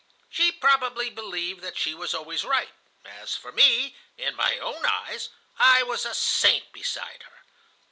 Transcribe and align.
She 0.31 0.51
probably 0.51 1.11
believed 1.11 1.61
that 1.61 1.77
she 1.77 1.93
was 1.93 2.15
always 2.15 2.43
right. 2.43 2.71
As 3.05 3.35
for 3.35 3.51
me, 3.51 3.95
in 4.17 4.33
my 4.33 4.57
own 4.57 4.83
eyes, 4.83 5.29
I 5.59 5.83
was 5.83 6.07
a 6.07 6.15
saint 6.15 6.73
beside 6.73 7.21
her. 7.21 7.43